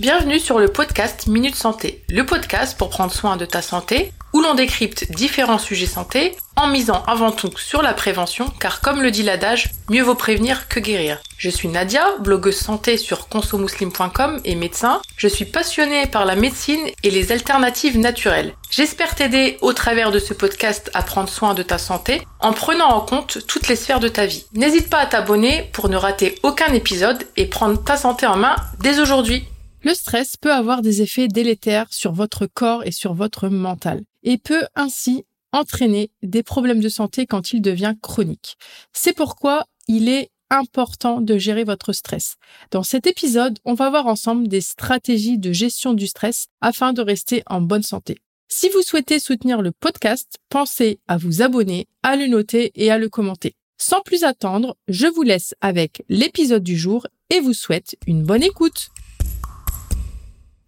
Bienvenue 0.00 0.40
sur 0.40 0.58
le 0.58 0.66
podcast 0.66 1.28
Minute 1.28 1.54
Santé, 1.54 2.02
le 2.10 2.26
podcast 2.26 2.76
pour 2.76 2.90
prendre 2.90 3.12
soin 3.12 3.36
de 3.36 3.44
ta 3.44 3.62
santé, 3.62 4.12
où 4.32 4.40
l'on 4.40 4.54
décrypte 4.54 5.08
différents 5.12 5.60
sujets 5.60 5.86
santé 5.86 6.36
en 6.56 6.66
misant 6.66 7.04
avant 7.06 7.30
tout 7.30 7.56
sur 7.56 7.80
la 7.80 7.94
prévention, 7.94 8.52
car 8.58 8.80
comme 8.80 9.02
le 9.02 9.12
dit 9.12 9.22
l'adage, 9.22 9.70
mieux 9.88 10.02
vaut 10.02 10.16
prévenir 10.16 10.66
que 10.66 10.80
guérir. 10.80 11.20
Je 11.38 11.48
suis 11.48 11.68
Nadia, 11.68 12.04
blogueuse 12.18 12.56
santé 12.56 12.96
sur 12.96 13.28
consomuslim.com 13.28 14.40
et 14.44 14.56
médecin. 14.56 15.00
Je 15.16 15.28
suis 15.28 15.44
passionnée 15.44 16.06
par 16.06 16.24
la 16.24 16.34
médecine 16.34 16.88
et 17.04 17.10
les 17.12 17.30
alternatives 17.30 17.96
naturelles. 17.96 18.54
J'espère 18.70 19.14
t'aider 19.14 19.58
au 19.60 19.72
travers 19.72 20.10
de 20.10 20.18
ce 20.18 20.34
podcast 20.34 20.90
à 20.94 21.02
prendre 21.02 21.28
soin 21.28 21.54
de 21.54 21.62
ta 21.62 21.78
santé 21.78 22.20
en 22.40 22.52
prenant 22.52 22.88
en 22.88 23.00
compte 23.00 23.46
toutes 23.46 23.68
les 23.68 23.76
sphères 23.76 24.00
de 24.00 24.08
ta 24.08 24.26
vie. 24.26 24.46
N'hésite 24.54 24.90
pas 24.90 24.98
à 24.98 25.06
t'abonner 25.06 25.70
pour 25.72 25.88
ne 25.88 25.96
rater 25.96 26.34
aucun 26.42 26.72
épisode 26.72 27.22
et 27.36 27.46
prendre 27.46 27.80
ta 27.80 27.96
santé 27.96 28.26
en 28.26 28.36
main 28.36 28.56
dès 28.80 28.98
aujourd'hui. 28.98 29.46
Le 29.84 29.92
stress 29.92 30.38
peut 30.38 30.52
avoir 30.52 30.80
des 30.80 31.02
effets 31.02 31.28
délétères 31.28 31.92
sur 31.92 32.12
votre 32.12 32.46
corps 32.46 32.86
et 32.86 32.90
sur 32.90 33.12
votre 33.12 33.50
mental 33.50 34.02
et 34.22 34.38
peut 34.38 34.64
ainsi 34.74 35.26
entraîner 35.52 36.10
des 36.22 36.42
problèmes 36.42 36.80
de 36.80 36.88
santé 36.88 37.26
quand 37.26 37.52
il 37.52 37.60
devient 37.60 37.94
chronique. 38.00 38.56
C'est 38.94 39.12
pourquoi 39.12 39.66
il 39.86 40.08
est 40.08 40.30
important 40.48 41.20
de 41.20 41.36
gérer 41.36 41.64
votre 41.64 41.92
stress. 41.92 42.36
Dans 42.70 42.82
cet 42.82 43.06
épisode, 43.06 43.58
on 43.66 43.74
va 43.74 43.90
voir 43.90 44.06
ensemble 44.06 44.48
des 44.48 44.62
stratégies 44.62 45.38
de 45.38 45.52
gestion 45.52 45.92
du 45.92 46.06
stress 46.06 46.46
afin 46.62 46.94
de 46.94 47.02
rester 47.02 47.42
en 47.46 47.60
bonne 47.60 47.82
santé. 47.82 48.18
Si 48.48 48.70
vous 48.70 48.82
souhaitez 48.82 49.18
soutenir 49.18 49.60
le 49.60 49.70
podcast, 49.70 50.38
pensez 50.48 50.98
à 51.08 51.18
vous 51.18 51.42
abonner, 51.42 51.88
à 52.02 52.16
le 52.16 52.26
noter 52.26 52.72
et 52.74 52.90
à 52.90 52.96
le 52.96 53.10
commenter. 53.10 53.54
Sans 53.76 54.00
plus 54.00 54.24
attendre, 54.24 54.76
je 54.88 55.06
vous 55.08 55.22
laisse 55.22 55.54
avec 55.60 56.04
l'épisode 56.08 56.62
du 56.62 56.78
jour 56.78 57.06
et 57.28 57.40
vous 57.40 57.52
souhaite 57.52 57.96
une 58.06 58.22
bonne 58.22 58.42
écoute. 58.42 58.90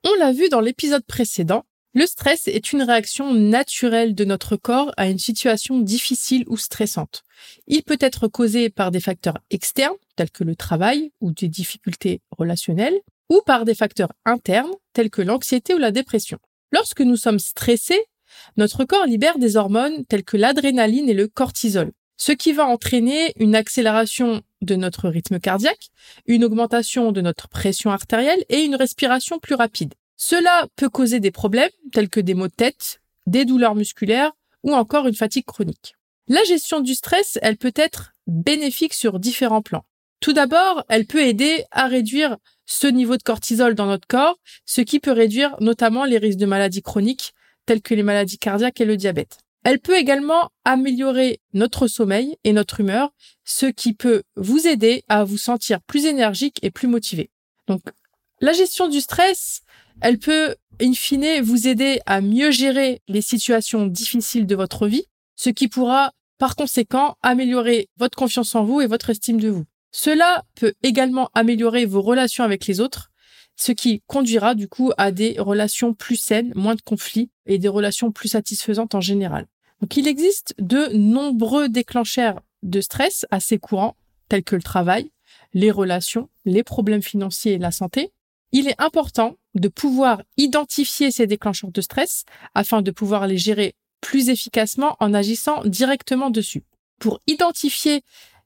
On 0.08 0.14
l'a 0.20 0.30
vu 0.30 0.48
dans 0.48 0.60
l'épisode 0.60 1.04
précédent, 1.04 1.64
le 1.92 2.06
stress 2.06 2.46
est 2.46 2.72
une 2.72 2.84
réaction 2.84 3.34
naturelle 3.34 4.14
de 4.14 4.24
notre 4.24 4.54
corps 4.54 4.92
à 4.96 5.08
une 5.08 5.18
situation 5.18 5.80
difficile 5.80 6.44
ou 6.46 6.56
stressante. 6.56 7.24
Il 7.66 7.82
peut 7.82 7.98
être 7.98 8.28
causé 8.28 8.70
par 8.70 8.92
des 8.92 9.00
facteurs 9.00 9.38
externes, 9.50 9.96
tels 10.14 10.30
que 10.30 10.44
le 10.44 10.54
travail 10.54 11.10
ou 11.20 11.32
des 11.32 11.48
difficultés 11.48 12.20
relationnelles, 12.30 13.00
ou 13.30 13.40
par 13.44 13.64
des 13.64 13.74
facteurs 13.74 14.12
internes, 14.24 14.70
tels 14.92 15.10
que 15.10 15.22
l'anxiété 15.22 15.74
ou 15.74 15.78
la 15.78 15.90
dépression. 15.90 16.38
Lorsque 16.70 17.00
nous 17.00 17.16
sommes 17.16 17.40
stressés, 17.40 18.04
notre 18.56 18.84
corps 18.84 19.06
libère 19.06 19.40
des 19.40 19.56
hormones 19.56 20.06
telles 20.06 20.22
que 20.22 20.36
l'adrénaline 20.36 21.08
et 21.08 21.14
le 21.14 21.26
cortisol, 21.26 21.90
ce 22.16 22.30
qui 22.30 22.52
va 22.52 22.66
entraîner 22.66 23.32
une 23.40 23.56
accélération 23.56 24.40
de 24.62 24.76
notre 24.76 25.08
rythme 25.08 25.38
cardiaque, 25.38 25.90
une 26.26 26.44
augmentation 26.44 27.12
de 27.12 27.20
notre 27.20 27.48
pression 27.48 27.90
artérielle 27.90 28.44
et 28.48 28.62
une 28.62 28.76
respiration 28.76 29.38
plus 29.38 29.54
rapide. 29.54 29.94
Cela 30.16 30.66
peut 30.76 30.88
causer 30.88 31.20
des 31.20 31.30
problèmes 31.30 31.70
tels 31.92 32.08
que 32.08 32.20
des 32.20 32.34
maux 32.34 32.48
de 32.48 32.52
tête, 32.52 33.00
des 33.26 33.44
douleurs 33.44 33.74
musculaires 33.74 34.32
ou 34.62 34.74
encore 34.74 35.06
une 35.06 35.14
fatigue 35.14 35.44
chronique. 35.44 35.94
La 36.28 36.42
gestion 36.44 36.80
du 36.80 36.94
stress, 36.94 37.38
elle 37.42 37.56
peut 37.56 37.74
être 37.76 38.12
bénéfique 38.26 38.94
sur 38.94 39.20
différents 39.20 39.62
plans. 39.62 39.84
Tout 40.20 40.32
d'abord, 40.32 40.84
elle 40.88 41.06
peut 41.06 41.22
aider 41.22 41.64
à 41.70 41.86
réduire 41.86 42.36
ce 42.64 42.86
niveau 42.86 43.16
de 43.16 43.22
cortisol 43.22 43.74
dans 43.74 43.86
notre 43.86 44.08
corps, 44.08 44.38
ce 44.64 44.80
qui 44.80 44.98
peut 44.98 45.12
réduire 45.12 45.54
notamment 45.60 46.04
les 46.04 46.18
risques 46.18 46.38
de 46.38 46.46
maladies 46.46 46.82
chroniques 46.82 47.32
telles 47.64 47.82
que 47.82 47.94
les 47.94 48.02
maladies 48.02 48.38
cardiaques 48.38 48.80
et 48.80 48.84
le 48.84 48.96
diabète. 48.96 49.38
Elle 49.68 49.80
peut 49.80 49.96
également 49.96 50.50
améliorer 50.64 51.40
notre 51.52 51.88
sommeil 51.88 52.36
et 52.44 52.52
notre 52.52 52.78
humeur, 52.78 53.10
ce 53.44 53.66
qui 53.66 53.94
peut 53.94 54.22
vous 54.36 54.68
aider 54.68 55.02
à 55.08 55.24
vous 55.24 55.38
sentir 55.38 55.80
plus 55.82 56.06
énergique 56.06 56.60
et 56.62 56.70
plus 56.70 56.86
motivé. 56.86 57.30
Donc, 57.66 57.82
la 58.40 58.52
gestion 58.52 58.86
du 58.86 59.00
stress, 59.00 59.62
elle 60.00 60.20
peut, 60.20 60.54
in 60.80 60.92
fine, 60.92 61.40
vous 61.42 61.66
aider 61.66 61.98
à 62.06 62.20
mieux 62.20 62.52
gérer 62.52 63.02
les 63.08 63.22
situations 63.22 63.86
difficiles 63.88 64.46
de 64.46 64.54
votre 64.54 64.86
vie, 64.86 65.06
ce 65.34 65.50
qui 65.50 65.66
pourra, 65.66 66.12
par 66.38 66.54
conséquent, 66.54 67.16
améliorer 67.22 67.88
votre 67.96 68.16
confiance 68.16 68.54
en 68.54 68.62
vous 68.62 68.82
et 68.82 68.86
votre 68.86 69.10
estime 69.10 69.40
de 69.40 69.48
vous. 69.48 69.64
Cela 69.90 70.44
peut 70.54 70.74
également 70.84 71.28
améliorer 71.34 71.86
vos 71.86 72.02
relations 72.02 72.44
avec 72.44 72.68
les 72.68 72.78
autres, 72.78 73.10
ce 73.56 73.72
qui 73.72 74.04
conduira 74.06 74.54
du 74.54 74.68
coup 74.68 74.92
à 74.96 75.10
des 75.10 75.34
relations 75.40 75.92
plus 75.92 76.14
saines, 76.14 76.52
moins 76.54 76.76
de 76.76 76.82
conflits 76.82 77.30
et 77.46 77.58
des 77.58 77.66
relations 77.66 78.12
plus 78.12 78.28
satisfaisantes 78.28 78.94
en 78.94 79.00
général. 79.00 79.48
Donc 79.80 79.96
il 79.96 80.08
existe 80.08 80.54
de 80.58 80.88
nombreux 80.94 81.68
déclencheurs 81.68 82.42
de 82.62 82.80
stress 82.80 83.26
assez 83.30 83.58
courants, 83.58 83.96
tels 84.28 84.44
que 84.44 84.56
le 84.56 84.62
travail, 84.62 85.10
les 85.52 85.70
relations, 85.70 86.28
les 86.44 86.62
problèmes 86.62 87.02
financiers 87.02 87.54
et 87.54 87.58
la 87.58 87.70
santé. 87.70 88.12
Il 88.52 88.68
est 88.68 88.80
important 88.80 89.36
de 89.54 89.68
pouvoir 89.68 90.22
identifier 90.36 91.10
ces 91.10 91.26
déclencheurs 91.26 91.72
de 91.72 91.80
stress 91.80 92.24
afin 92.54 92.82
de 92.82 92.90
pouvoir 92.90 93.26
les 93.26 93.38
gérer 93.38 93.74
plus 94.00 94.28
efficacement 94.28 94.96
en 95.00 95.14
agissant 95.14 95.64
directement 95.64 96.30
dessus. 96.30 96.64
Pour 96.98 97.20
identifier 97.26 98.02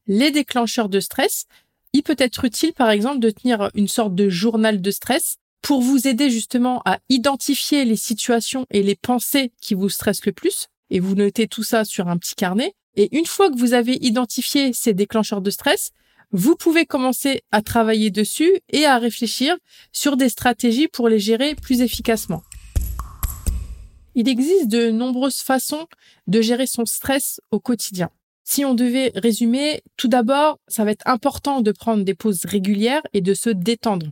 les 0.07 0.31
déclencheurs 0.31 0.89
de 0.89 1.01
stress, 1.01 1.47
il 1.93 2.03
peut 2.03 2.17
être 2.19 2.45
utile 2.45 2.73
par 2.73 2.91
exemple 2.91 3.19
de 3.19 3.31
tenir 3.31 3.71
une 3.75 3.89
sorte 3.89 4.15
de 4.15 4.29
journal 4.29 4.81
de 4.81 4.91
stress 4.91 5.37
pour 5.63 5.83
vous 5.83 6.09
aider 6.09 6.31
justement 6.31 6.81
à 6.85 6.99
identifier 7.09 7.85
les 7.85 7.97
situations 7.97 8.67
et 8.71 8.83
les 8.83 8.95
pensées 8.95 9.53
qui 9.61 9.75
vous 9.75 9.89
stressent 9.89 10.25
le 10.25 10.33
plus 10.33 10.70
et 10.91 11.01
vous 11.01 11.15
notez 11.15 11.49
tout 11.49 11.63
ça 11.63 11.85
sur 11.85 12.09
un 12.09 12.19
petit 12.19 12.35
carnet. 12.35 12.75
Et 12.97 13.17
une 13.17 13.27
fois 13.27 13.51
que 13.51 13.59
vous 13.59 13.73
avez 13.73 13.97
identifié 14.01 14.73
ces 14.73 14.95
déclencheurs 14.95 15.41
de 15.41 15.51
stress, 15.51 15.93
vous 16.33 16.57
pouvez 16.57 16.87
commencer 16.87 17.43
à 17.51 17.63
travailler 17.63 18.11
dessus 18.11 18.61
et 18.71 18.85
à 18.85 18.99
réfléchir 18.99 19.57
sur 19.93 20.17
des 20.17 20.29
stratégies 20.29 20.89
pour 20.89 21.09
les 21.09 21.19
gérer 21.19 21.55
plus 21.55 21.81
efficacement. 21.81 22.43
Il 24.15 24.29
existe 24.29 24.69
de 24.69 24.91
nombreuses 24.91 25.39
façons 25.39 25.87
de 26.27 26.41
gérer 26.41 26.67
son 26.67 26.85
stress 26.85 27.41
au 27.51 27.61
quotidien. 27.61 28.11
Si 28.45 28.65
on 28.65 28.75
devait 28.75 29.13
résumer, 29.15 29.83
tout 29.97 30.09
d'abord, 30.09 30.59
ça 30.67 30.85
va 30.85 30.91
être 30.91 31.07
important 31.07 31.61
de 31.61 31.73
prendre 31.73 32.05
des 32.05 32.15
pauses 32.15 32.45
régulières 32.45 33.03
et 33.13 33.21
de 33.21 33.35
se 33.35 33.51
détendre. 33.51 34.07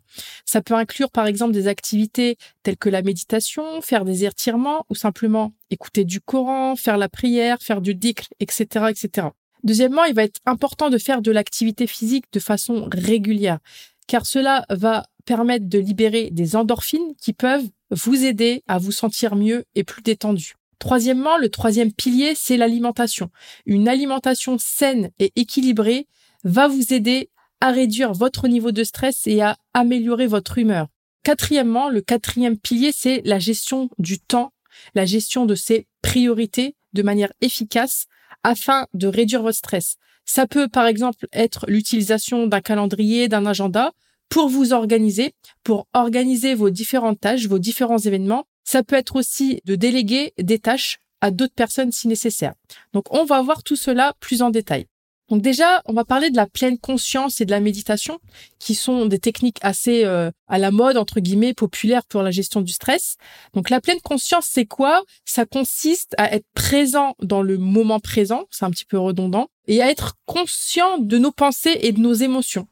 Ça 0.44 0.62
peut 0.62 0.74
inclure 0.74 1.10
par 1.10 1.26
exemple 1.26 1.52
des 1.52 1.66
activités 1.66 2.36
telles 2.62 2.76
que 2.76 2.88
la 2.88 3.02
méditation, 3.02 3.80
faire 3.80 4.04
des 4.04 4.24
étirements 4.24 4.84
ou 4.90 4.94
simplement 4.94 5.52
écouter 5.70 6.04
du 6.04 6.20
Coran, 6.20 6.76
faire 6.76 6.98
la 6.98 7.08
prière, 7.08 7.58
faire 7.60 7.80
du 7.80 7.94
dhikr, 7.94 8.28
etc., 8.40 8.86
etc. 8.90 9.28
Deuxièmement, 9.64 10.04
il 10.04 10.14
va 10.14 10.24
être 10.24 10.40
important 10.46 10.88
de 10.88 10.98
faire 10.98 11.20
de 11.20 11.32
l'activité 11.32 11.86
physique 11.86 12.26
de 12.32 12.40
façon 12.40 12.88
régulière, 12.92 13.58
car 14.06 14.24
cela 14.24 14.64
va 14.70 15.04
permettre 15.24 15.68
de 15.68 15.78
libérer 15.78 16.30
des 16.30 16.56
endorphines 16.56 17.14
qui 17.20 17.32
peuvent 17.32 17.68
vous 17.90 18.24
aider 18.24 18.62
à 18.66 18.78
vous 18.78 18.92
sentir 18.92 19.34
mieux 19.34 19.64
et 19.74 19.84
plus 19.84 20.02
détendu. 20.02 20.54
Troisièmement, 20.78 21.36
le 21.38 21.48
troisième 21.48 21.92
pilier, 21.92 22.34
c'est 22.36 22.56
l'alimentation. 22.56 23.30
Une 23.66 23.88
alimentation 23.88 24.56
saine 24.58 25.10
et 25.18 25.32
équilibrée 25.36 26.06
va 26.44 26.68
vous 26.68 26.92
aider 26.92 27.30
à 27.60 27.72
réduire 27.72 28.12
votre 28.12 28.46
niveau 28.46 28.70
de 28.70 28.84
stress 28.84 29.26
et 29.26 29.40
à 29.40 29.56
améliorer 29.74 30.26
votre 30.26 30.58
humeur. 30.58 30.86
Quatrièmement, 31.24 31.88
le 31.88 32.00
quatrième 32.00 32.56
pilier, 32.56 32.92
c'est 32.94 33.22
la 33.24 33.38
gestion 33.38 33.90
du 33.98 34.20
temps, 34.20 34.52
la 34.94 35.04
gestion 35.04 35.46
de 35.46 35.54
ses 35.54 35.86
priorités 36.00 36.76
de 36.92 37.02
manière 37.02 37.32
efficace 37.40 38.06
afin 38.44 38.86
de 38.94 39.08
réduire 39.08 39.42
votre 39.42 39.58
stress. 39.58 39.96
Ça 40.24 40.46
peut 40.46 40.68
par 40.68 40.86
exemple 40.86 41.26
être 41.32 41.64
l'utilisation 41.68 42.46
d'un 42.46 42.60
calendrier, 42.60 43.28
d'un 43.28 43.46
agenda 43.46 43.92
pour 44.28 44.48
vous 44.48 44.72
organiser, 44.72 45.34
pour 45.64 45.88
organiser 45.92 46.54
vos 46.54 46.70
différentes 46.70 47.20
tâches, 47.20 47.46
vos 47.46 47.58
différents 47.58 47.98
événements 47.98 48.46
ça 48.68 48.82
peut 48.82 48.96
être 48.96 49.16
aussi 49.16 49.62
de 49.64 49.76
déléguer 49.76 50.34
des 50.36 50.58
tâches 50.58 50.98
à 51.22 51.30
d'autres 51.30 51.54
personnes 51.54 51.90
si 51.90 52.06
nécessaire. 52.06 52.52
Donc 52.92 53.06
on 53.14 53.24
va 53.24 53.40
voir 53.40 53.62
tout 53.62 53.76
cela 53.76 54.12
plus 54.20 54.42
en 54.42 54.50
détail. 54.50 54.84
Donc 55.30 55.40
déjà, 55.40 55.80
on 55.86 55.94
va 55.94 56.04
parler 56.04 56.28
de 56.28 56.36
la 56.36 56.46
pleine 56.46 56.78
conscience 56.78 57.40
et 57.40 57.46
de 57.46 57.50
la 57.50 57.60
méditation, 57.60 58.18
qui 58.58 58.74
sont 58.74 59.06
des 59.06 59.18
techniques 59.18 59.56
assez 59.62 60.04
euh, 60.04 60.30
à 60.48 60.58
la 60.58 60.70
mode, 60.70 60.98
entre 60.98 61.20
guillemets, 61.20 61.54
populaires 61.54 62.04
pour 62.04 62.22
la 62.22 62.30
gestion 62.30 62.60
du 62.60 62.72
stress. 62.72 63.16
Donc 63.54 63.70
la 63.70 63.80
pleine 63.80 64.00
conscience, 64.02 64.46
c'est 64.50 64.66
quoi? 64.66 65.02
Ça 65.24 65.46
consiste 65.46 66.14
à 66.18 66.34
être 66.34 66.46
présent 66.52 67.14
dans 67.22 67.40
le 67.40 67.56
moment 67.56 68.00
présent, 68.00 68.44
c'est 68.50 68.66
un 68.66 68.70
petit 68.70 68.86
peu 68.86 68.98
redondant, 68.98 69.48
et 69.66 69.80
à 69.80 69.90
être 69.90 70.14
conscient 70.26 70.98
de 70.98 71.16
nos 71.16 71.32
pensées 71.32 71.78
et 71.80 71.92
de 71.92 72.00
nos 72.00 72.14
émotions, 72.14 72.68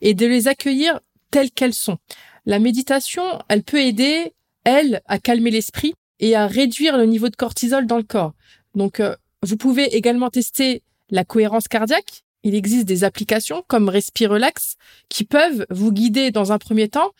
et 0.00 0.14
de 0.14 0.26
les 0.26 0.46
accueillir 0.46 1.00
telles 1.32 1.50
qu'elles 1.50 1.74
sont. 1.74 1.98
La 2.46 2.58
méditation, 2.60 3.24
elle 3.48 3.62
peut 3.62 3.80
aider 3.80 4.32
elle, 4.64 5.00
à 5.06 5.18
calmer 5.18 5.50
l'esprit 5.50 5.94
et 6.18 6.36
à 6.36 6.46
réduire 6.46 6.96
le 6.96 7.06
niveau 7.06 7.28
de 7.28 7.36
cortisol 7.36 7.86
dans 7.86 7.96
le 7.96 8.02
corps. 8.02 8.32
Donc, 8.74 9.00
euh, 9.00 9.16
vous 9.42 9.56
pouvez 9.56 9.96
également 9.96 10.30
tester 10.30 10.82
la 11.10 11.24
cohérence 11.24 11.68
cardiaque. 11.68 12.22
Il 12.42 12.54
existe 12.54 12.86
des 12.86 13.04
applications 13.04 13.64
comme 13.68 13.88
Respirelax 13.88 14.76
qui 15.08 15.24
peuvent 15.24 15.66
vous 15.70 15.92
guider 15.92 16.30
dans 16.30 16.52
un 16.52 16.58
premier 16.58 16.88
temps. 16.88 17.12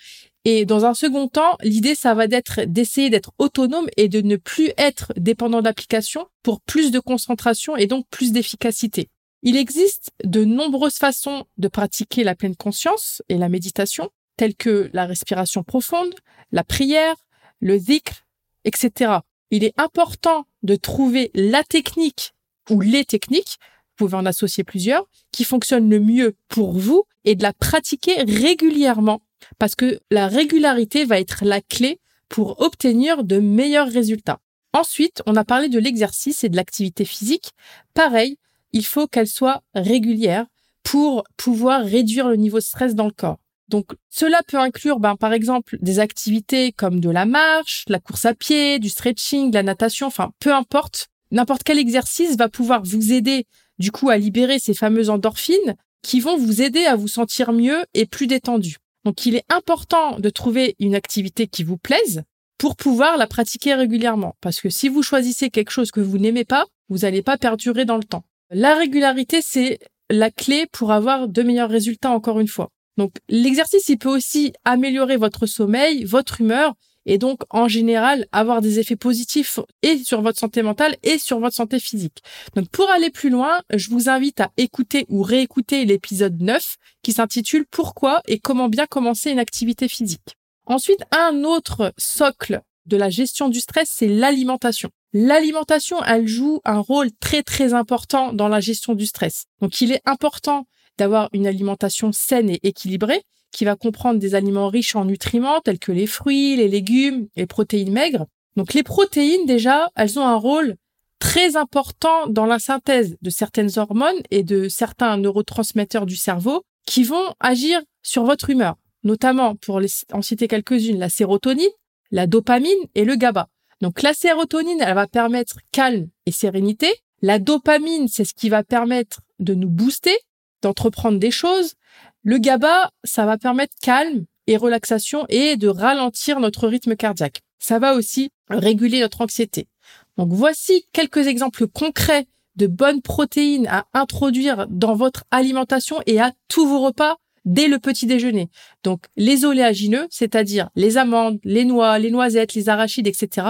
Et 0.46 0.64
dans 0.64 0.86
un 0.86 0.94
second 0.94 1.28
temps, 1.28 1.58
l'idée, 1.62 1.94
ça 1.94 2.14
va 2.14 2.26
d'être 2.26 2.60
d'essayer 2.62 3.10
d'être 3.10 3.32
autonome 3.38 3.88
et 3.98 4.08
de 4.08 4.22
ne 4.22 4.36
plus 4.36 4.70
être 4.78 5.12
dépendant 5.16 5.60
d'applications 5.60 6.26
pour 6.42 6.62
plus 6.62 6.90
de 6.90 6.98
concentration 6.98 7.76
et 7.76 7.86
donc 7.86 8.06
plus 8.08 8.32
d'efficacité. 8.32 9.10
Il 9.42 9.56
existe 9.56 10.10
de 10.24 10.44
nombreuses 10.44 10.96
façons 10.96 11.44
de 11.58 11.68
pratiquer 11.68 12.24
la 12.24 12.34
pleine 12.34 12.56
conscience 12.56 13.22
et 13.28 13.36
la 13.36 13.50
méditation 13.50 14.10
tels 14.36 14.54
que 14.54 14.88
la 14.94 15.04
respiration 15.04 15.62
profonde, 15.62 16.14
la 16.52 16.64
prière, 16.64 17.14
le 17.60 17.78
dhikr, 17.78 18.24
etc. 18.64 19.18
Il 19.50 19.64
est 19.64 19.78
important 19.78 20.46
de 20.62 20.76
trouver 20.76 21.30
la 21.34 21.64
technique 21.64 22.32
ou 22.68 22.80
les 22.80 23.04
techniques, 23.04 23.58
vous 23.60 24.06
pouvez 24.06 24.16
en 24.16 24.26
associer 24.26 24.64
plusieurs, 24.64 25.06
qui 25.32 25.44
fonctionnent 25.44 25.90
le 25.90 26.00
mieux 26.00 26.34
pour 26.48 26.72
vous 26.72 27.04
et 27.24 27.34
de 27.34 27.42
la 27.42 27.52
pratiquer 27.52 28.22
régulièrement 28.22 29.22
parce 29.58 29.74
que 29.74 30.00
la 30.10 30.28
régularité 30.28 31.04
va 31.04 31.20
être 31.20 31.44
la 31.44 31.60
clé 31.60 32.00
pour 32.28 32.60
obtenir 32.60 33.24
de 33.24 33.38
meilleurs 33.38 33.88
résultats. 33.88 34.40
Ensuite, 34.72 35.22
on 35.26 35.36
a 35.36 35.44
parlé 35.44 35.68
de 35.68 35.78
l'exercice 35.78 36.44
et 36.44 36.48
de 36.48 36.56
l'activité 36.56 37.04
physique. 37.04 37.50
Pareil, 37.94 38.36
il 38.72 38.84
faut 38.84 39.08
qu'elle 39.08 39.26
soit 39.26 39.62
régulière 39.74 40.46
pour 40.82 41.24
pouvoir 41.36 41.84
réduire 41.84 42.28
le 42.28 42.36
niveau 42.36 42.58
de 42.58 42.64
stress 42.64 42.94
dans 42.94 43.06
le 43.06 43.10
corps. 43.10 43.38
Donc, 43.70 43.92
cela 44.08 44.40
peut 44.46 44.58
inclure, 44.58 44.98
ben, 44.98 45.14
par 45.14 45.32
exemple, 45.32 45.78
des 45.80 46.00
activités 46.00 46.72
comme 46.72 46.98
de 46.98 47.08
la 47.08 47.24
marche, 47.24 47.84
la 47.88 48.00
course 48.00 48.24
à 48.24 48.34
pied, 48.34 48.80
du 48.80 48.88
stretching, 48.88 49.52
la 49.52 49.62
natation, 49.62 50.08
enfin, 50.08 50.32
peu 50.40 50.52
importe. 50.52 51.06
N'importe 51.30 51.62
quel 51.62 51.78
exercice 51.78 52.36
va 52.36 52.48
pouvoir 52.48 52.82
vous 52.82 53.12
aider, 53.12 53.46
du 53.78 53.92
coup, 53.92 54.10
à 54.10 54.18
libérer 54.18 54.58
ces 54.58 54.74
fameuses 54.74 55.08
endorphines 55.08 55.76
qui 56.02 56.18
vont 56.18 56.36
vous 56.36 56.62
aider 56.62 56.84
à 56.84 56.96
vous 56.96 57.06
sentir 57.06 57.52
mieux 57.52 57.84
et 57.94 58.06
plus 58.06 58.26
détendu. 58.26 58.78
Donc, 59.04 59.24
il 59.24 59.36
est 59.36 59.44
important 59.48 60.18
de 60.18 60.30
trouver 60.30 60.74
une 60.80 60.96
activité 60.96 61.46
qui 61.46 61.62
vous 61.62 61.78
plaise 61.78 62.24
pour 62.58 62.74
pouvoir 62.74 63.16
la 63.16 63.28
pratiquer 63.28 63.74
régulièrement. 63.74 64.34
Parce 64.40 64.60
que 64.60 64.68
si 64.68 64.88
vous 64.88 65.02
choisissez 65.02 65.48
quelque 65.48 65.70
chose 65.70 65.92
que 65.92 66.00
vous 66.00 66.18
n'aimez 66.18 66.44
pas, 66.44 66.66
vous 66.88 66.98
n'allez 66.98 67.22
pas 67.22 67.38
perdurer 67.38 67.84
dans 67.84 67.96
le 67.96 68.04
temps. 68.04 68.24
La 68.50 68.74
régularité, 68.74 69.40
c'est 69.42 69.78
la 70.10 70.30
clé 70.30 70.66
pour 70.72 70.90
avoir 70.90 71.28
de 71.28 71.42
meilleurs 71.42 71.70
résultats 71.70 72.10
encore 72.10 72.40
une 72.40 72.48
fois. 72.48 72.70
Donc 73.00 73.14
l'exercice, 73.30 73.88
il 73.88 73.96
peut 73.96 74.14
aussi 74.14 74.52
améliorer 74.66 75.16
votre 75.16 75.46
sommeil, 75.46 76.04
votre 76.04 76.42
humeur 76.42 76.74
et 77.06 77.16
donc 77.16 77.40
en 77.48 77.66
général 77.66 78.26
avoir 78.30 78.60
des 78.60 78.78
effets 78.78 78.94
positifs 78.94 79.58
et 79.80 79.96
sur 80.04 80.20
votre 80.20 80.38
santé 80.38 80.60
mentale 80.60 80.98
et 81.02 81.16
sur 81.16 81.40
votre 81.40 81.56
santé 81.56 81.80
physique. 81.80 82.18
Donc 82.56 82.68
pour 82.68 82.90
aller 82.90 83.08
plus 83.08 83.30
loin, 83.30 83.62
je 83.72 83.88
vous 83.88 84.10
invite 84.10 84.42
à 84.42 84.50
écouter 84.58 85.06
ou 85.08 85.22
réécouter 85.22 85.86
l'épisode 85.86 86.42
9 86.42 86.76
qui 87.02 87.14
s'intitule 87.14 87.64
Pourquoi 87.70 88.20
et 88.28 88.38
comment 88.38 88.68
bien 88.68 88.84
commencer 88.84 89.30
une 89.30 89.38
activité 89.38 89.88
physique. 89.88 90.36
Ensuite, 90.66 91.00
un 91.10 91.42
autre 91.44 91.94
socle 91.96 92.60
de 92.84 92.98
la 92.98 93.08
gestion 93.08 93.48
du 93.48 93.60
stress, 93.60 93.88
c'est 93.90 94.08
l'alimentation. 94.08 94.90
L'alimentation, 95.14 96.04
elle 96.04 96.28
joue 96.28 96.60
un 96.66 96.80
rôle 96.80 97.08
très 97.18 97.42
très 97.42 97.72
important 97.72 98.34
dans 98.34 98.48
la 98.48 98.60
gestion 98.60 98.94
du 98.94 99.06
stress. 99.06 99.46
Donc 99.62 99.80
il 99.80 99.90
est 99.90 100.02
important 100.04 100.66
d'avoir 101.00 101.30
une 101.32 101.46
alimentation 101.46 102.12
saine 102.12 102.50
et 102.50 102.60
équilibrée 102.62 103.22
qui 103.52 103.64
va 103.64 103.74
comprendre 103.74 104.20
des 104.20 104.34
aliments 104.34 104.68
riches 104.68 104.94
en 104.94 105.06
nutriments 105.06 105.60
tels 105.60 105.78
que 105.78 105.92
les 105.92 106.06
fruits, 106.06 106.56
les 106.56 106.68
légumes, 106.68 107.26
les 107.36 107.46
protéines 107.46 107.90
maigres. 107.90 108.26
Donc 108.56 108.74
les 108.74 108.82
protéines 108.82 109.46
déjà, 109.46 109.88
elles 109.96 110.18
ont 110.18 110.26
un 110.26 110.36
rôle 110.36 110.76
très 111.18 111.56
important 111.56 112.26
dans 112.28 112.44
la 112.44 112.58
synthèse 112.58 113.16
de 113.22 113.30
certaines 113.30 113.78
hormones 113.78 114.20
et 114.30 114.42
de 114.42 114.68
certains 114.68 115.16
neurotransmetteurs 115.16 116.04
du 116.04 116.16
cerveau 116.16 116.64
qui 116.86 117.02
vont 117.02 117.34
agir 117.40 117.80
sur 118.02 118.24
votre 118.24 118.50
humeur, 118.50 118.76
notamment 119.02 119.56
pour 119.56 119.80
en 120.12 120.22
citer 120.22 120.48
quelques-unes, 120.48 120.98
la 120.98 121.08
sérotonine, 121.08 121.72
la 122.10 122.26
dopamine 122.26 122.84
et 122.94 123.06
le 123.06 123.16
GABA. 123.16 123.48
Donc 123.80 124.02
la 124.02 124.12
sérotonine, 124.12 124.82
elle 124.82 124.94
va 124.94 125.06
permettre 125.06 125.60
calme 125.72 126.08
et 126.26 126.32
sérénité. 126.32 126.92
La 127.22 127.38
dopamine, 127.38 128.08
c'est 128.08 128.26
ce 128.26 128.34
qui 128.34 128.50
va 128.50 128.64
permettre 128.64 129.20
de 129.38 129.54
nous 129.54 129.70
booster, 129.70 130.16
d'entreprendre 130.62 131.18
des 131.18 131.30
choses. 131.30 131.74
Le 132.22 132.38
GABA, 132.38 132.90
ça 133.04 133.26
va 133.26 133.38
permettre 133.38 133.74
calme 133.80 134.24
et 134.46 134.56
relaxation 134.56 135.26
et 135.28 135.56
de 135.56 135.68
ralentir 135.68 136.40
notre 136.40 136.68
rythme 136.68 136.96
cardiaque. 136.96 137.40
Ça 137.58 137.78
va 137.78 137.94
aussi 137.94 138.30
réguler 138.48 139.00
notre 139.00 139.20
anxiété. 139.20 139.68
Donc 140.16 140.32
voici 140.32 140.86
quelques 140.92 141.26
exemples 141.26 141.66
concrets 141.66 142.26
de 142.56 142.66
bonnes 142.66 143.00
protéines 143.00 143.66
à 143.68 143.86
introduire 143.94 144.66
dans 144.68 144.94
votre 144.94 145.24
alimentation 145.30 146.00
et 146.06 146.20
à 146.20 146.32
tous 146.48 146.66
vos 146.66 146.80
repas 146.80 147.16
dès 147.44 147.68
le 147.68 147.78
petit 147.78 148.06
déjeuner. 148.06 148.50
Donc 148.82 149.04
les 149.16 149.44
oléagineux, 149.44 150.06
c'est-à-dire 150.10 150.68
les 150.76 150.98
amandes, 150.98 151.38
les 151.44 151.64
noix, 151.64 151.98
les 151.98 152.10
noisettes, 152.10 152.54
les 152.54 152.68
arachides, 152.68 153.06
etc. 153.06 153.46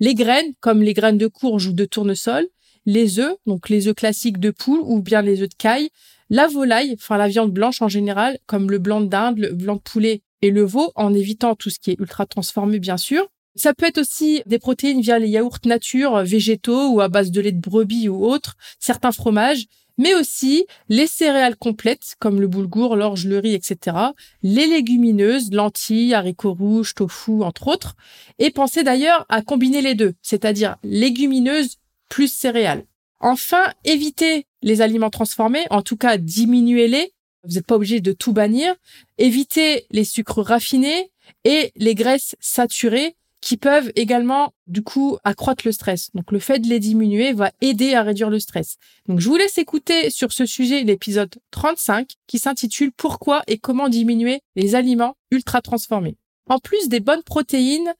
Les 0.00 0.14
graines, 0.14 0.52
comme 0.60 0.82
les 0.82 0.94
graines 0.94 1.18
de 1.18 1.26
courge 1.26 1.68
ou 1.68 1.72
de 1.72 1.84
tournesol. 1.84 2.46
Les 2.86 3.18
œufs, 3.18 3.36
donc 3.46 3.70
les 3.70 3.88
œufs 3.88 3.94
classiques 3.94 4.38
de 4.38 4.50
poule 4.50 4.80
ou 4.82 5.00
bien 5.00 5.22
les 5.22 5.40
œufs 5.40 5.48
de 5.48 5.54
caille. 5.54 5.88
La 6.34 6.48
volaille, 6.48 6.96
enfin 6.98 7.16
la 7.16 7.28
viande 7.28 7.52
blanche 7.52 7.80
en 7.80 7.86
général, 7.86 8.40
comme 8.46 8.68
le 8.68 8.78
blanc 8.78 9.00
d'Inde, 9.00 9.38
le 9.38 9.52
blanc 9.52 9.76
de 9.76 9.80
poulet 9.80 10.22
et 10.42 10.50
le 10.50 10.64
veau, 10.64 10.90
en 10.96 11.14
évitant 11.14 11.54
tout 11.54 11.70
ce 11.70 11.78
qui 11.78 11.92
est 11.92 12.00
ultra 12.00 12.26
transformé 12.26 12.80
bien 12.80 12.96
sûr. 12.96 13.28
Ça 13.54 13.72
peut 13.72 13.86
être 13.86 13.98
aussi 13.98 14.42
des 14.44 14.58
protéines 14.58 15.00
via 15.00 15.20
les 15.20 15.28
yaourts 15.28 15.60
nature, 15.64 16.24
végétaux 16.24 16.88
ou 16.88 17.00
à 17.00 17.06
base 17.06 17.30
de 17.30 17.40
lait 17.40 17.52
de 17.52 17.60
brebis 17.60 18.08
ou 18.08 18.26
autres, 18.26 18.56
certains 18.80 19.12
fromages, 19.12 19.66
mais 19.96 20.12
aussi 20.16 20.66
les 20.88 21.06
céréales 21.06 21.54
complètes 21.54 22.16
comme 22.18 22.40
le 22.40 22.48
boulgour, 22.48 22.96
l'orge, 22.96 23.26
le 23.26 23.38
riz, 23.38 23.54
etc., 23.54 23.96
les 24.42 24.66
légumineuses, 24.66 25.52
lentilles, 25.52 26.14
haricots 26.14 26.54
rouges, 26.54 26.96
tofu, 26.96 27.44
entre 27.44 27.68
autres, 27.68 27.94
et 28.40 28.50
pensez 28.50 28.82
d'ailleurs 28.82 29.24
à 29.28 29.40
combiner 29.42 29.82
les 29.82 29.94
deux, 29.94 30.14
c'est-à-dire 30.20 30.78
légumineuses 30.82 31.76
plus 32.08 32.26
céréales. 32.26 32.86
Enfin, 33.20 33.72
évitez 33.84 34.46
les 34.64 34.80
aliments 34.80 35.10
transformés, 35.10 35.66
en 35.70 35.82
tout 35.82 35.96
cas 35.96 36.16
diminuez-les, 36.16 37.12
vous 37.44 37.54
n'êtes 37.54 37.66
pas 37.66 37.76
obligé 37.76 38.00
de 38.00 38.12
tout 38.12 38.32
bannir, 38.32 38.74
évitez 39.18 39.86
les 39.90 40.04
sucres 40.04 40.42
raffinés 40.42 41.12
et 41.44 41.70
les 41.76 41.94
graisses 41.94 42.34
saturées, 42.40 43.14
qui 43.42 43.58
peuvent 43.58 43.92
également, 43.94 44.54
du 44.66 44.82
coup, 44.82 45.18
accroître 45.22 45.66
le 45.66 45.72
stress. 45.72 46.10
Donc, 46.14 46.32
le 46.32 46.38
fait 46.38 46.60
de 46.60 46.66
les 46.66 46.80
diminuer 46.80 47.34
va 47.34 47.52
aider 47.60 47.92
à 47.92 48.02
réduire 48.02 48.30
le 48.30 48.40
stress. 48.40 48.78
Donc, 49.06 49.20
je 49.20 49.28
vous 49.28 49.36
laisse 49.36 49.58
écouter 49.58 50.08
sur 50.08 50.32
ce 50.32 50.46
sujet 50.46 50.82
l'épisode 50.82 51.34
35 51.50 52.14
qui 52.26 52.38
s'intitule 52.38 52.90
Pourquoi 52.90 53.42
et 53.46 53.58
comment 53.58 53.90
diminuer 53.90 54.40
les 54.56 54.74
aliments 54.74 55.18
ultra 55.30 55.60
transformés. 55.60 56.16
En 56.48 56.58
plus 56.58 56.88
des 56.88 57.00
bonnes 57.00 57.22
protéines, 57.22 57.92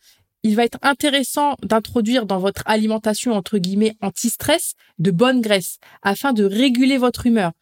il 0.44 0.54
va 0.54 0.64
être 0.64 0.78
intéressant 0.82 1.56
d'introduire 1.62 2.26
dans 2.26 2.38
votre 2.38 2.62
alimentation, 2.66 3.32
entre 3.32 3.58
guillemets, 3.58 3.96
anti-stress, 4.02 4.74
de 4.98 5.10
bonnes 5.10 5.40
graisses 5.40 5.78
afin 6.02 6.32
de 6.32 6.44
réguler 6.44 6.98
votre 6.98 7.26
humeur. 7.26 7.52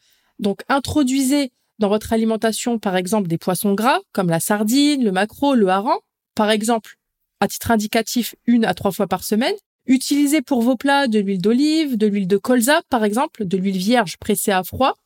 Donc, 0.40 0.62
introduisez 0.69 1.52
dans 1.79 1.88
votre 1.88 2.12
alimentation, 2.12 2.81
par 2.81 2.96
exemple, 2.96 3.29
des 3.29 3.38
poissons 3.38 3.75
gras 3.75 4.00
comme 4.12 4.29
la 4.29 4.40
sardine, 4.40 5.05
le 5.05 5.12
maquereau, 5.12 5.55
le 5.55 5.69
hareng. 5.69 6.00
Par 6.34 6.50
exemple, 6.50 6.96
à 7.40 7.46
titre 7.46 7.71
indicatif 7.71 8.35
une 8.47 8.64
à 8.64 8.75
trois 8.75 8.90
fois 8.90 9.06
par 9.06 9.23
semaine. 9.23 9.54
Utilisez 9.87 10.42
pour 10.42 10.62
vos 10.62 10.76
plats 10.76 11.06
de 11.06 11.18
l'huile 11.18 11.40
d'olive, 11.40 11.97
de 11.97 12.06
l'huile 12.06 12.28
de 12.28 12.37
colza 12.37 12.83
par 12.88 13.04
exemple, 13.04 13.45
de 13.45 13.56
l'huile 13.56 13.78
vierge 13.78 14.16
pressée 14.16 14.52
à 14.52 14.62
froid. 14.62 14.97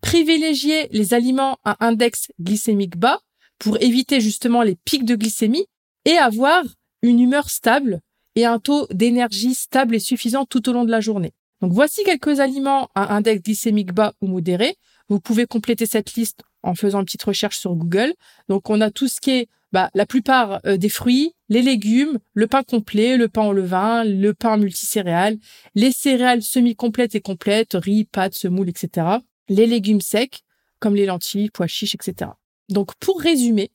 Privilégiez 0.00 0.88
les 0.90 1.14
aliments 1.14 1.58
à 1.64 1.86
index 1.86 2.32
glycémique 2.40 2.96
bas 2.96 3.20
pour 3.58 3.80
éviter 3.82 4.20
justement 4.20 4.62
les 4.62 4.74
pics 4.74 5.04
de 5.04 5.14
glycémie 5.14 5.66
et 6.04 6.16
avoir 6.16 6.64
une 7.02 7.20
humeur 7.20 7.50
stable 7.50 8.00
et 8.36 8.44
un 8.44 8.58
taux 8.58 8.86
d'énergie 8.90 9.54
stable 9.54 9.94
et 9.94 10.00
suffisant 10.00 10.44
tout 10.44 10.68
au 10.68 10.72
long 10.72 10.84
de 10.84 10.90
la 10.90 11.00
journée. 11.00 11.32
Donc 11.60 11.72
voici 11.72 12.04
quelques 12.04 12.40
aliments 12.40 12.88
à 12.94 13.14
index 13.14 13.42
glycémique 13.42 13.92
bas 13.92 14.14
ou 14.20 14.26
modéré. 14.26 14.76
Vous 15.08 15.20
pouvez 15.20 15.46
compléter 15.46 15.86
cette 15.86 16.14
liste 16.14 16.42
en 16.62 16.74
faisant 16.74 17.00
une 17.00 17.04
petite 17.04 17.22
recherche 17.22 17.58
sur 17.58 17.74
Google. 17.74 18.14
Donc 18.48 18.70
on 18.70 18.80
a 18.80 18.90
tout 18.90 19.08
ce 19.08 19.20
qui 19.20 19.30
est 19.30 19.48
bah, 19.72 19.90
la 19.94 20.04
plupart 20.04 20.60
euh, 20.66 20.76
des 20.76 20.88
fruits, 20.88 21.34
les 21.48 21.62
légumes, 21.62 22.18
le 22.34 22.46
pain 22.46 22.62
complet, 22.62 23.16
le 23.16 23.28
pain 23.28 23.46
au 23.46 23.52
levain, 23.52 24.04
le 24.04 24.34
pain 24.34 24.56
multicéréales, 24.56 25.38
les 25.74 25.92
céréales 25.92 26.42
semi-complètes 26.42 27.14
et 27.14 27.20
complètes, 27.20 27.74
riz, 27.74 28.04
pâtes, 28.04 28.34
semoule, 28.34 28.68
etc. 28.68 29.06
Les 29.48 29.66
légumes 29.66 30.00
secs, 30.00 30.42
comme 30.80 30.96
les 30.96 31.06
lentilles, 31.06 31.50
pois 31.50 31.68
chiches, 31.68 31.94
etc. 31.94 32.32
Donc, 32.68 32.94
pour 32.98 33.20
résumer, 33.20 33.70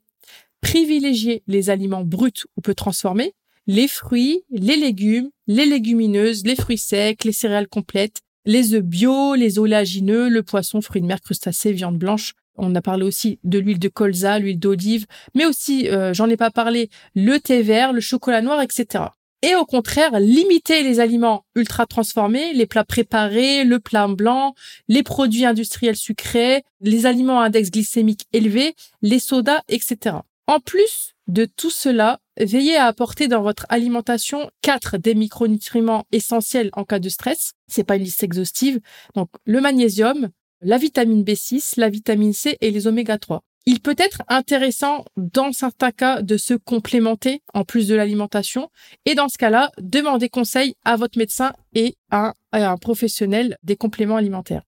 privilégier 0.66 1.44
les 1.46 1.70
aliments 1.70 2.04
bruts 2.04 2.44
ou 2.58 2.62
peu 2.62 2.74
transformés, 2.74 3.34
les 3.68 3.88
fruits, 3.88 4.42
les 4.50 4.76
légumes, 4.76 5.30
les 5.46 5.68
légumineuses, 5.68 6.44
les 6.44 6.56
fruits 6.56 6.80
secs, 6.80 7.24
les 7.24 7.32
céréales 7.32 7.68
complètes, 7.68 8.22
les 8.46 8.74
œufs 8.74 8.82
bio, 8.82 9.36
les 9.36 9.60
oléagineux, 9.60 10.28
le 10.28 10.42
poisson, 10.42 10.82
fruits 10.82 11.04
de 11.04 11.06
mer, 11.06 11.22
crustacés, 11.22 11.72
viande 11.72 12.00
blanche, 12.00 12.34
on 12.58 12.74
a 12.74 12.82
parlé 12.82 13.04
aussi 13.04 13.38
de 13.44 13.60
l'huile 13.60 13.78
de 13.78 13.90
colza, 13.90 14.40
l'huile 14.40 14.58
d'olive, 14.58 15.06
mais 15.36 15.46
aussi, 15.46 15.88
euh, 15.88 16.16
j'en 16.16 16.30
ai 16.30 16.38
pas 16.38 16.50
parlé, 16.50 16.90
le 17.14 17.38
thé 17.38 17.62
vert, 17.62 17.94
le 17.94 18.02
chocolat 18.02 18.42
noir, 18.42 18.60
etc. 18.64 19.04
Et 19.44 19.54
au 19.56 19.66
contraire, 19.66 20.20
limiter 20.20 20.82
les 20.82 21.00
aliments 21.00 21.46
ultra 21.54 21.86
transformés, 21.86 22.54
les 22.54 22.66
plats 22.66 22.86
préparés, 22.86 23.66
le 23.66 23.80
plat 23.80 24.08
blanc, 24.08 24.56
les 24.88 25.04
produits 25.04 25.46
industriels 25.46 25.96
sucrés, 25.96 26.64
les 26.82 27.06
aliments 27.06 27.40
à 27.40 27.46
index 27.46 27.70
glycémique 27.70 28.26
élevé, 28.34 28.74
les 29.04 29.20
sodas, 29.20 29.62
etc. 29.68 30.16
En 30.48 30.60
plus 30.60 31.16
de 31.28 31.46
tout 31.46 31.72
cela, 31.72 32.20
veillez 32.40 32.78
à 32.78 32.86
apporter 32.86 33.28
dans 33.28 33.42
votre 33.42 33.66
alimentation 33.70 34.52
quatre 34.62 34.98
des 34.98 35.16
micronutriments 35.16 36.06
essentiels 36.12 36.70
en 36.74 36.84
cas 36.84 37.00
de 37.00 37.10
stress. 37.10 37.54
C'est 37.68 37.84
pas 37.84 37.96
une 37.96 38.04
liste 38.04 38.24
exhaustive. 38.24 38.80
Donc, 39.16 39.30
le 39.46 39.60
magnésium, 39.60 40.30
la 40.62 40.78
vitamine 40.78 41.24
B6, 41.24 41.80
la 41.80 41.90
vitamine 41.90 42.34
C 42.34 42.58
et 42.62 42.70
les 42.70 42.88
oméga 42.88 43.18
3. 43.18 43.42
il 43.66 43.80
peut 43.80 43.96
être 43.98 44.22
intéressant 44.28 45.06
dans 45.18 45.52
certains 45.52 45.92
cas 45.92 46.22
de 46.22 46.38
se 46.38 46.54
complémenter 46.54 47.42
en 47.56 47.64
plus 47.64 47.88
de 47.88 47.96
l'alimentation 47.96 48.70
et 49.06 49.16
dans 49.16 49.28
ce 49.28 49.40
cas-là, 49.40 49.72
demander 49.80 50.30
conseil 50.30 50.76
à 50.86 50.96
votre 50.96 51.18
médecin 51.18 51.54
et 51.74 51.98
à, 52.12 52.34
un 52.52 52.78
professionnel 52.78 53.58
des 53.64 53.76
compléments 53.76 54.18
alimentaires. 54.18 54.62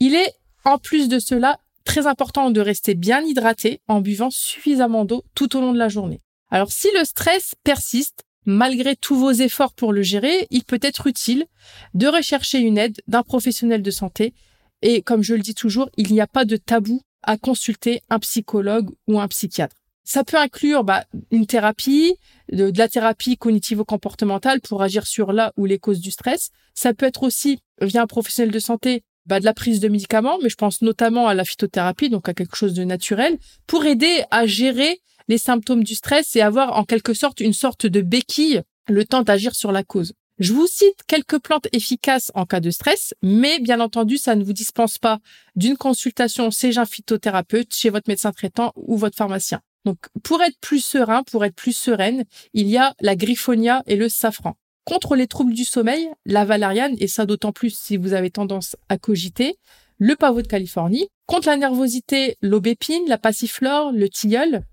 Il 0.00 0.16
est 0.16 0.34
en 0.64 0.78
plus 0.78 1.08
de 1.08 1.20
cela 1.20 1.60
très 1.90 2.06
important 2.06 2.52
de 2.52 2.60
rester 2.60 2.94
bien 2.94 3.20
hydraté 3.20 3.80
en 3.88 4.00
buvant 4.00 4.30
suffisamment 4.30 5.04
d'eau 5.04 5.24
tout 5.34 5.56
au 5.56 5.60
long 5.60 5.72
de 5.72 5.78
la 5.78 5.88
journée. 5.88 6.20
Alors 6.48 6.70
si 6.70 6.86
le 6.96 7.04
stress 7.04 7.56
persiste, 7.64 8.22
malgré 8.46 8.94
tous 8.94 9.16
vos 9.16 9.32
efforts 9.32 9.74
pour 9.74 9.92
le 9.92 10.02
gérer, 10.02 10.46
il 10.50 10.62
peut 10.62 10.78
être 10.82 11.08
utile 11.08 11.46
de 11.94 12.06
rechercher 12.06 12.60
une 12.60 12.78
aide 12.78 13.00
d'un 13.08 13.24
professionnel 13.24 13.82
de 13.82 13.90
santé. 13.90 14.34
Et 14.82 15.02
comme 15.02 15.24
je 15.24 15.34
le 15.34 15.40
dis 15.40 15.56
toujours, 15.56 15.90
il 15.96 16.12
n'y 16.12 16.20
a 16.20 16.28
pas 16.28 16.44
de 16.44 16.56
tabou 16.56 17.02
à 17.24 17.36
consulter 17.36 18.02
un 18.08 18.20
psychologue 18.20 18.90
ou 19.08 19.18
un 19.18 19.26
psychiatre. 19.26 19.74
Ça 20.04 20.22
peut 20.22 20.38
inclure 20.38 20.84
bah, 20.84 21.04
une 21.32 21.48
thérapie, 21.48 22.14
de, 22.52 22.72
la 22.76 22.88
thérapie 22.88 23.36
cognitivo-comportementale 23.36 24.60
pour 24.60 24.80
agir 24.80 25.08
sur 25.08 25.32
là 25.32 25.52
ou 25.56 25.66
les 25.66 25.80
causes 25.80 26.00
du 26.00 26.12
stress. 26.12 26.50
Ça 26.72 26.94
peut 26.94 27.06
être 27.06 27.24
aussi, 27.24 27.58
via 27.80 28.02
un 28.02 28.06
professionnel 28.06 28.52
de 28.52 28.60
santé, 28.60 29.02
bah, 29.26 29.40
de 29.40 29.44
la 29.44 29.54
prise 29.54 29.80
de 29.80 29.88
médicaments, 29.88 30.38
mais 30.42 30.48
je 30.48 30.56
pense 30.56 30.82
notamment 30.82 31.28
à 31.28 31.34
la 31.34 31.44
phytothérapie, 31.44 32.08
donc 32.08 32.28
à 32.28 32.34
quelque 32.34 32.56
chose 32.56 32.74
de 32.74 32.84
naturel, 32.84 33.38
pour 33.66 33.84
aider 33.84 34.24
à 34.30 34.46
gérer 34.46 35.00
les 35.28 35.38
symptômes 35.38 35.84
du 35.84 35.94
stress 35.94 36.34
et 36.36 36.40
avoir 36.40 36.76
en 36.76 36.84
quelque 36.84 37.14
sorte 37.14 37.40
une 37.40 37.52
sorte 37.52 37.86
de 37.86 38.00
béquille 38.00 38.62
le 38.88 39.04
temps 39.04 39.22
d'agir 39.22 39.54
sur 39.54 39.72
la 39.72 39.84
cause. 39.84 40.14
Je 40.40 40.54
vous 40.54 40.66
cite 40.66 41.02
quelques 41.06 41.38
plantes 41.38 41.68
efficaces 41.72 42.32
en 42.34 42.46
cas 42.46 42.60
de 42.60 42.70
stress, 42.70 43.14
mais 43.22 43.58
bien 43.58 43.78
entendu, 43.78 44.16
ça 44.16 44.34
ne 44.34 44.42
vous 44.42 44.54
dispense 44.54 44.96
pas 44.96 45.20
d'une 45.54 45.76
consultation 45.76 46.50
chez 46.50 46.78
un 46.78 46.86
phytothérapeute, 46.86 47.74
chez 47.74 47.90
votre 47.90 48.08
médecin 48.08 48.32
traitant 48.32 48.72
ou 48.74 48.96
votre 48.96 49.16
pharmacien. 49.16 49.60
Donc, 49.84 49.98
pour 50.22 50.42
être 50.42 50.58
plus 50.60 50.82
serein, 50.82 51.22
pour 51.24 51.44
être 51.44 51.54
plus 51.54 51.76
sereine, 51.76 52.24
il 52.54 52.68
y 52.68 52.78
a 52.78 52.94
la 53.00 53.16
griffonia 53.16 53.82
et 53.86 53.96
le 53.96 54.08
safran. 54.08 54.56
Contre 54.84 55.14
les 55.14 55.26
troubles 55.26 55.54
du 55.54 55.64
sommeil, 55.64 56.10
la 56.26 56.44
valériane, 56.44 56.96
et 56.98 57.08
ça 57.08 57.26
d'autant 57.26 57.52
plus 57.52 57.70
si 57.70 57.96
vous 57.96 58.12
avez 58.12 58.30
tendance 58.30 58.76
à 58.88 58.98
cogiter, 58.98 59.56
le 59.98 60.16
pavot 60.16 60.42
de 60.42 60.46
Californie. 60.46 61.08
Contre 61.26 61.48
la 61.48 61.56
nervosité, 61.56 62.36
l'aubépine, 62.40 63.06
la 63.06 63.18
passiflore, 63.18 63.92
le 63.92 64.08
tilleul. 64.08 64.64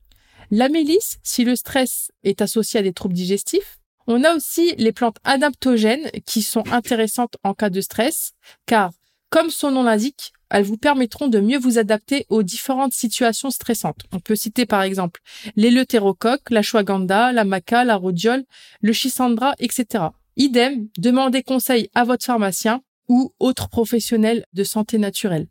La 0.49 0.69
mélisse, 0.69 1.19
si 1.23 1.43
le 1.43 1.55
stress 1.55 2.11
est 2.23 2.41
associé 2.41 2.79
à 2.79 2.83
des 2.83 2.93
troubles 2.93 3.13
digestifs. 3.13 3.77
On 4.07 4.23
a 4.23 4.33
aussi 4.33 4.73
les 4.77 4.93
plantes 4.93 5.17
adaptogènes 5.25 6.09
qui 6.25 6.41
sont 6.41 6.63
intéressantes 6.71 7.35
en 7.43 7.53
cas 7.53 7.69
de 7.69 7.81
stress, 7.81 8.31
car, 8.65 8.91
comme 9.29 9.49
son 9.49 9.71
nom 9.71 9.83
l'indique, 9.83 10.31
elles 10.49 10.63
vous 10.63 10.77
permettront 10.77 11.27
de 11.27 11.39
mieux 11.39 11.57
vous 11.57 11.77
adapter 11.77 12.25
aux 12.29 12.43
différentes 12.43 12.93
situations 12.93 13.51
stressantes. 13.51 14.01
On 14.11 14.19
peut 14.19 14.35
citer 14.35 14.65
par 14.65 14.81
exemple 14.81 15.21
l'éleutérocoque, 15.55 16.49
la 16.49 16.61
chouaganda, 16.61 17.31
la 17.31 17.43
maca, 17.43 17.83
la 17.83 17.95
rhodiole, 17.95 18.43
le 18.81 18.93
chisandra, 18.93 19.53
etc. 19.59 20.05
Idem, 20.35 20.87
demandez 20.97 21.43
conseil 21.43 21.89
à 21.95 22.03
votre 22.03 22.25
pharmacien 22.25 22.81
ou 23.09 23.33
autre 23.39 23.69
professionnel 23.69 24.45
de 24.53 24.63
santé 24.63 24.97
naturelle. 24.97 25.47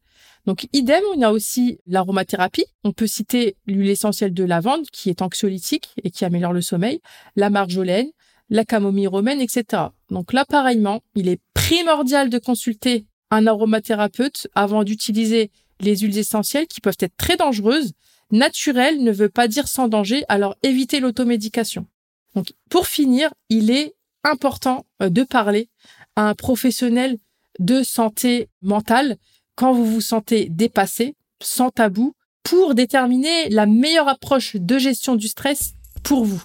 Donc, 0.46 0.68
idem, 0.72 1.02
on 1.16 1.22
a 1.22 1.32
aussi 1.32 1.80
l'aromathérapie. 1.86 2.66
On 2.84 2.92
peut 2.92 3.08
citer 3.08 3.56
l'huile 3.66 3.90
essentielle 3.90 4.32
de 4.32 4.44
lavande, 4.44 4.86
qui 4.92 5.10
est 5.10 5.22
anxiolytique 5.22 5.88
et 6.04 6.10
qui 6.10 6.24
améliore 6.24 6.52
le 6.52 6.60
sommeil, 6.60 7.00
la 7.34 7.50
marjolaine, 7.50 8.08
la 8.48 8.64
camomille 8.64 9.08
romaine, 9.08 9.40
etc. 9.40 9.82
Donc 10.10 10.32
là, 10.32 10.44
pareillement, 10.44 11.02
il 11.16 11.28
est 11.28 11.40
primordial 11.52 12.30
de 12.30 12.38
consulter 12.38 13.06
un 13.30 13.46
aromathérapeute 13.46 14.48
avant 14.54 14.84
d'utiliser 14.84 15.50
les 15.80 15.98
huiles 15.98 16.18
essentielles 16.18 16.66
qui 16.66 16.80
peuvent 16.80 16.96
être 17.00 17.16
très 17.16 17.36
dangereuses. 17.36 17.92
Naturel 18.30 19.02
ne 19.02 19.12
veut 19.12 19.28
pas 19.28 19.48
dire 19.48 19.68
sans 19.68 19.88
danger, 19.88 20.24
alors 20.28 20.56
évitez 20.62 21.00
l'automédication. 21.00 21.86
Donc, 22.34 22.52
pour 22.68 22.86
finir, 22.86 23.32
il 23.48 23.70
est 23.70 23.94
important 24.24 24.84
euh, 25.02 25.08
de 25.08 25.22
parler 25.22 25.68
à 26.16 26.28
un 26.28 26.34
professionnel 26.34 27.18
de 27.58 27.82
santé 27.82 28.48
mentale 28.62 29.16
quand 29.54 29.72
vous 29.72 29.86
vous 29.86 30.00
sentez 30.00 30.48
dépassé, 30.50 31.14
sans 31.42 31.70
tabou, 31.70 32.14
pour 32.42 32.74
déterminer 32.74 33.48
la 33.48 33.66
meilleure 33.66 34.08
approche 34.08 34.56
de 34.56 34.78
gestion 34.78 35.16
du 35.16 35.28
stress 35.28 35.72
pour 36.02 36.24
vous. 36.24 36.42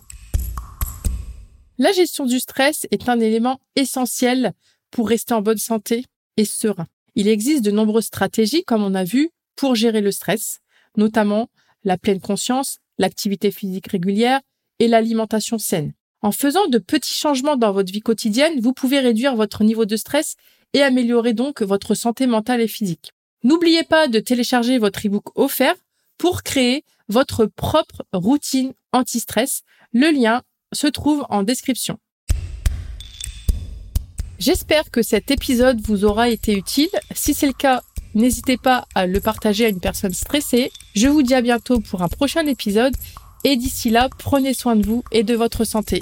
La 1.77 1.91
gestion 1.91 2.25
du 2.25 2.39
stress 2.39 2.87
est 2.91 3.09
un 3.09 3.19
élément 3.19 3.59
essentiel 3.75 4.53
pour 4.91 5.09
rester 5.09 5.33
en 5.33 5.41
bonne 5.41 5.57
santé 5.57 6.05
et 6.37 6.45
serein. 6.45 6.87
Il 7.15 7.27
existe 7.27 7.63
de 7.63 7.71
nombreuses 7.71 8.05
stratégies, 8.05 8.63
comme 8.63 8.83
on 8.83 8.95
a 8.95 9.03
vu, 9.03 9.31
pour 9.55 9.75
gérer 9.75 10.01
le 10.01 10.11
stress, 10.11 10.59
notamment 10.97 11.49
la 11.83 11.97
pleine 11.97 12.21
conscience, 12.21 12.79
l'activité 12.97 13.51
physique 13.51 13.87
régulière 13.87 14.41
et 14.79 14.87
l'alimentation 14.87 15.57
saine. 15.57 15.93
En 16.21 16.31
faisant 16.31 16.67
de 16.67 16.77
petits 16.77 17.13
changements 17.13 17.57
dans 17.57 17.71
votre 17.71 17.91
vie 17.91 18.01
quotidienne, 18.01 18.59
vous 18.59 18.73
pouvez 18.73 18.99
réduire 18.99 19.35
votre 19.35 19.63
niveau 19.63 19.85
de 19.85 19.95
stress 19.95 20.35
et 20.73 20.81
améliorer 20.81 21.33
donc 21.33 21.61
votre 21.61 21.95
santé 21.95 22.27
mentale 22.27 22.61
et 22.61 22.67
physique. 22.67 23.11
N'oubliez 23.43 23.83
pas 23.83 24.07
de 24.07 24.19
télécharger 24.19 24.77
votre 24.77 25.05
ebook 25.05 25.37
offert 25.37 25.75
pour 26.17 26.43
créer 26.43 26.85
votre 27.09 27.45
propre 27.47 28.03
routine 28.13 28.73
anti-stress. 28.93 29.63
Le 29.93 30.11
lien 30.11 30.43
se 30.73 30.87
trouve 30.87 31.25
en 31.29 31.43
description. 31.43 31.97
J'espère 34.41 34.89
que 34.89 35.03
cet 35.03 35.29
épisode 35.29 35.79
vous 35.81 36.03
aura 36.03 36.27
été 36.27 36.53
utile. 36.53 36.89
Si 37.13 37.35
c'est 37.35 37.45
le 37.45 37.53
cas, 37.53 37.83
n'hésitez 38.15 38.57
pas 38.57 38.87
à 38.95 39.05
le 39.05 39.19
partager 39.19 39.65
à 39.65 39.69
une 39.69 39.79
personne 39.79 40.15
stressée. 40.15 40.71
Je 40.95 41.07
vous 41.07 41.21
dis 41.21 41.35
à 41.35 41.43
bientôt 41.43 41.79
pour 41.79 42.01
un 42.01 42.07
prochain 42.07 42.47
épisode 42.47 42.95
et 43.43 43.55
d'ici 43.55 43.91
là, 43.91 44.09
prenez 44.17 44.55
soin 44.55 44.75
de 44.75 44.83
vous 44.83 45.03
et 45.11 45.21
de 45.21 45.35
votre 45.35 45.63
santé. 45.63 46.01